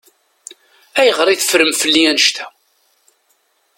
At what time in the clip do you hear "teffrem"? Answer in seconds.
1.39-1.71